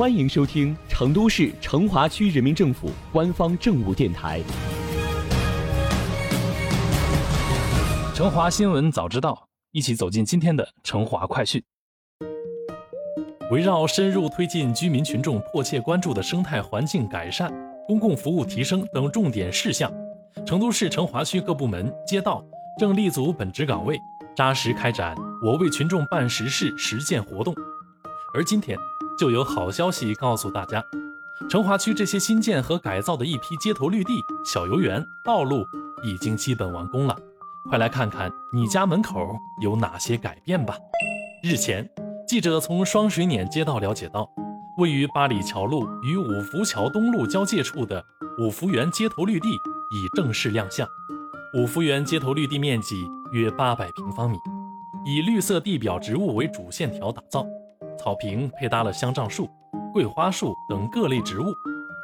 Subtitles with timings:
[0.00, 4.40] 欢迎收听成都市成华区人民政府官方政务电台
[8.16, 9.34] 《成华新闻早知道》，
[9.72, 11.62] 一起走进今天的成华快讯。
[13.50, 17.52] 围绕深入推进居民群众迫切关注的生态环境改善、
[17.86, 19.92] 公共服务提升等重点事项，
[20.46, 22.42] 成都市成华区各部门街道
[22.78, 23.98] 正立足本职岗位，
[24.34, 25.14] 扎实开展
[25.44, 27.54] “我为群众办实事”实践活动。
[28.34, 28.78] 而今天。
[29.20, 30.82] 就有好消息告诉大家，
[31.46, 34.14] 成华区这些新建和改造的一批街头绿地、
[34.46, 35.62] 小游园、道路
[36.02, 37.14] 已经基本完工了。
[37.68, 40.74] 快来看看你家门口有哪些改变吧！
[41.42, 41.86] 日前，
[42.26, 44.26] 记者从双水碾街道了解到，
[44.78, 48.02] 位于八里桥路与五福桥东路交界处的
[48.38, 50.88] 五福园街头绿地已正式亮相。
[51.52, 54.38] 五福园街头绿地面积约八百平方米，
[55.04, 57.46] 以绿色地表植物为主线条打造。
[58.00, 59.46] 草坪配搭了香樟树、
[59.92, 61.52] 桂花树等各类植物，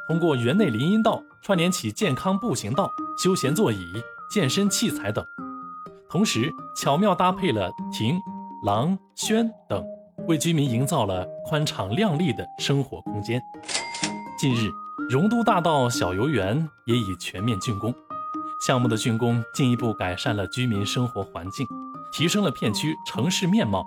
[0.07, 3.79] 通过园内林荫道串联起健康步行道、休闲座椅、
[4.31, 5.25] 健身器材等，
[6.07, 8.21] 同时巧妙搭配了亭、
[8.63, 9.83] 廊、轩等，
[10.27, 13.41] 为居民营造了宽敞亮丽的生活空间。
[14.37, 14.69] 近日，
[15.09, 17.91] 荣都大道小游园也已全面竣工，
[18.67, 21.65] 项目的竣工进一步改善了居民生活环境，
[22.11, 23.83] 提升了片区城市面貌。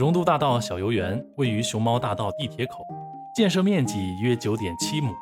[0.00, 2.86] 荣都大道小游园位于熊猫大道地铁口，
[3.36, 5.14] 建设面积约九点七亩。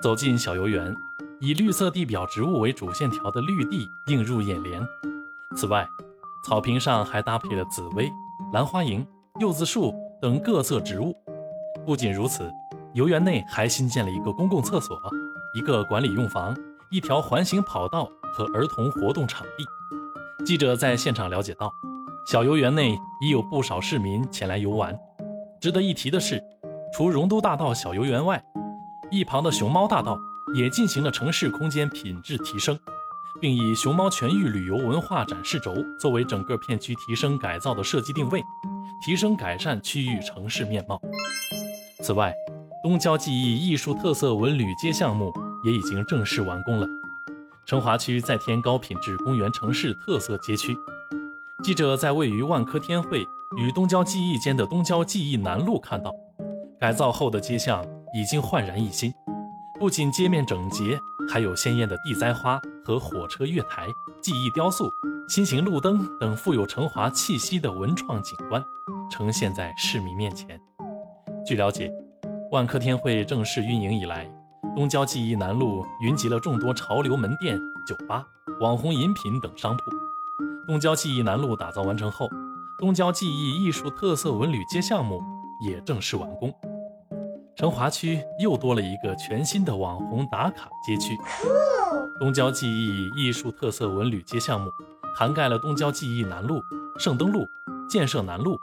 [0.00, 0.94] 走进小游园，
[1.40, 4.80] 以绿色地表植物为主线条的绿地映入眼帘。
[5.56, 5.84] 此外，
[6.46, 8.08] 草坪上还搭配了紫薇、
[8.52, 9.04] 兰花楹、
[9.40, 11.12] 柚子树等各色植物。
[11.84, 12.48] 不仅如此，
[12.94, 14.96] 游园内还新建了一个公共厕所、
[15.56, 16.56] 一个管理用房、
[16.92, 20.44] 一条环形跑道和儿童活动场地。
[20.44, 21.72] 记者在现场了解到。
[22.30, 24.94] 小游园内已有不少市民前来游玩。
[25.62, 26.44] 值得一提的是，
[26.92, 28.44] 除荣都大道小游园外，
[29.10, 30.18] 一旁的熊猫大道
[30.54, 32.78] 也进行了城市空间品质提升，
[33.40, 38.44] 并以熊猫全域旅游文化展示轴作为整个片区提升改造的设计定位，
[39.02, 41.00] 提升改善区域城市面貌。
[42.02, 42.34] 此外，
[42.82, 45.32] 东郊记忆艺术特色文旅街项目
[45.64, 46.86] 也已经正式完工了，
[47.64, 50.76] 成华区再添高品质公园城市特色街区。
[51.64, 53.26] 记者在位于万科天汇
[53.56, 56.14] 与东郊记忆间的东郊记忆南路看到，
[56.78, 59.12] 改造后的街巷已经焕然一新，
[59.80, 60.96] 不仅街面整洁，
[61.28, 63.88] 还有鲜艳的地栽花和火车月台、
[64.22, 64.88] 记忆雕塑、
[65.28, 68.62] 新型路灯等富有成华气息的文创景观
[69.10, 70.58] 呈现在市民面前。
[71.44, 71.90] 据了解，
[72.52, 74.30] 万科天汇正式运营以来，
[74.76, 78.24] 东郊记忆南路云集了众多潮流门店、酒吧、
[78.60, 79.97] 网红饮品等商铺。
[80.68, 82.28] 东郊记忆南路打造完成后，
[82.78, 85.22] 东郊记忆艺术特色文旅街项目
[85.62, 86.52] 也正式完工，
[87.56, 91.16] 成华区又多了一个全新的网红打卡街区。
[92.20, 94.68] 东郊记忆艺术特色文旅街项目
[95.16, 96.60] 涵盖了东郊记忆南路、
[96.98, 97.46] 圣登路、
[97.88, 98.54] 建设南路、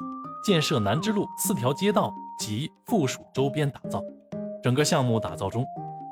[0.43, 3.99] 建设南支路四条街道及附属周边打造。
[4.61, 5.65] 整个项目打造中，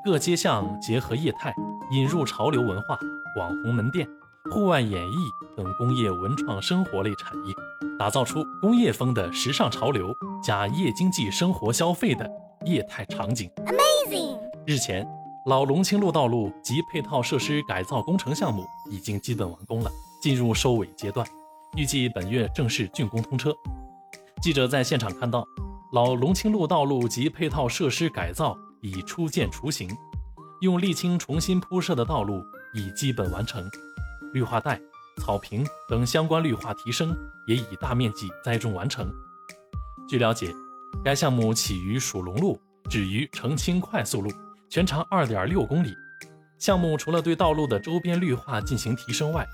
[0.04, 1.54] 各街巷结合业态，
[1.92, 2.98] 引入潮流文化、
[3.38, 4.04] 网红门店。
[4.50, 5.16] 户外演艺
[5.56, 7.54] 等工业文创生活类产业，
[7.98, 12.30] 打造出工业风的时尚潮流加夜经济生活消费的
[12.66, 13.50] 业态场景。
[13.64, 14.38] Amazing！
[14.66, 15.06] 日前，
[15.46, 19.90] 老龙青路道路及配套设施改造工程项目已经基本完工了，
[20.20, 21.26] 进入收尾阶段，
[21.76, 23.50] 预计本月正式竣工通车。
[24.42, 25.42] 记者在现场看到，
[25.92, 29.88] 老龙青路道路及配套设施改造已初见雏形，
[30.60, 32.42] 用沥青重新铺设的道路
[32.74, 33.64] 已基本完成。
[34.34, 34.78] 绿化带、
[35.18, 39.10] 草坪等相关绿化提升也已大面积栽种完成。
[40.08, 40.52] 据了解，
[41.04, 44.30] 该项目起于蜀龙路，止于澄清快速路，
[44.68, 45.94] 全长二点六公里。
[46.58, 49.46] 项目除了对道路的周边绿化进行提升外，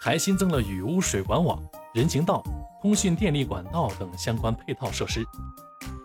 [0.00, 1.62] 还新增了雨污水管网、
[1.94, 2.42] 人行道、
[2.82, 5.24] 通讯电力管道等相关配套设施。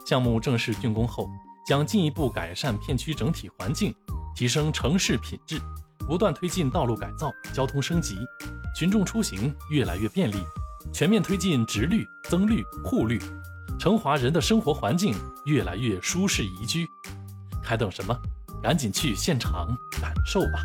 [0.06, 1.28] 项目正式竣工后，
[1.66, 3.92] 将进一步改善片区整体环境，
[4.36, 5.60] 提升城市品质。
[6.10, 8.26] 不断推进道路改造、交通升级，
[8.76, 10.38] 群众出行越来越便利，
[10.92, 13.22] 全面推进直绿、增绿、护绿，
[13.78, 15.14] 成华人的生活环境
[15.46, 16.90] 越来越舒适宜居。
[17.62, 18.20] 还等什么？
[18.60, 19.68] 赶紧去现场
[20.02, 20.64] 感受吧！